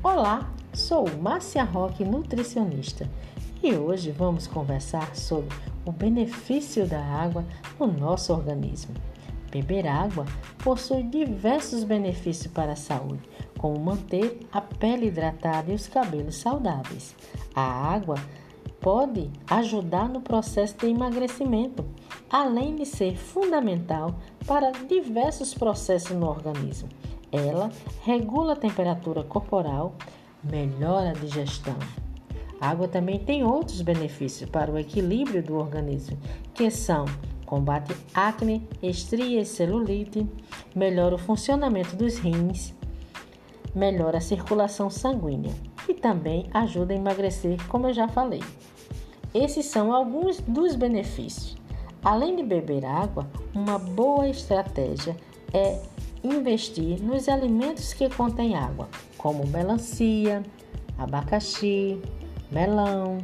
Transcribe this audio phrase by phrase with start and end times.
[0.00, 3.10] Olá, sou Márcia Roque, nutricionista,
[3.60, 5.52] e hoje vamos conversar sobre
[5.84, 7.44] o benefício da água
[7.80, 8.94] no nosso organismo.
[9.50, 10.24] Beber água
[10.62, 13.28] possui diversos benefícios para a saúde,
[13.58, 17.16] como manter a pele hidratada e os cabelos saudáveis.
[17.52, 17.60] A
[17.92, 18.14] água
[18.80, 21.84] pode ajudar no processo de emagrecimento,
[22.30, 24.14] além de ser fundamental
[24.46, 26.88] para diversos processos no organismo.
[27.30, 27.70] Ela
[28.02, 29.94] regula a temperatura corporal,
[30.42, 31.76] melhora a digestão.
[32.60, 36.18] A água também tem outros benefícios para o equilíbrio do organismo,
[36.54, 37.04] que são
[37.46, 40.26] combate acne, estrias, celulite,
[40.74, 42.74] melhora o funcionamento dos rins,
[43.74, 45.54] melhora a circulação sanguínea
[45.88, 48.42] e também ajuda a emagrecer, como eu já falei.
[49.32, 51.56] Esses são alguns dos benefícios.
[52.02, 55.16] Além de beber água, uma boa estratégia
[55.52, 55.80] é
[56.22, 60.42] investir nos alimentos que contêm água, como melancia,
[60.96, 62.00] abacaxi,
[62.50, 63.18] melão,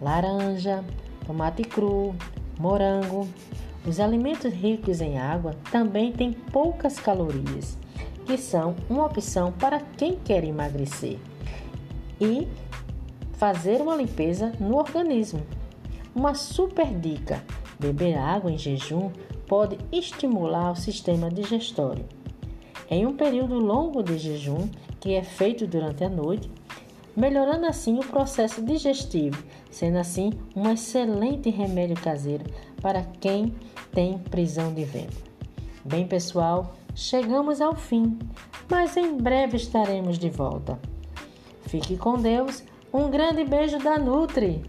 [0.00, 0.84] laranja,
[1.26, 2.14] tomate cru,
[2.58, 3.28] morango.
[3.86, 7.78] Os alimentos ricos em água também têm poucas calorias,
[8.26, 11.18] que são uma opção para quem quer emagrecer
[12.20, 12.46] e
[13.32, 15.40] fazer uma limpeza no organismo.
[16.14, 17.42] Uma super dica:
[17.78, 19.10] beber água em jejum
[19.46, 22.19] pode estimular o sistema digestório.
[22.90, 26.50] Em um período longo de jejum, que é feito durante a noite,
[27.16, 32.44] melhorando assim o processo digestivo, sendo assim um excelente remédio caseiro
[32.82, 33.54] para quem
[33.92, 35.16] tem prisão de vento.
[35.84, 38.18] Bem, pessoal, chegamos ao fim,
[38.68, 40.78] mas em breve estaremos de volta.
[41.62, 42.64] Fique com Deus.
[42.92, 44.62] Um grande beijo da Nutri!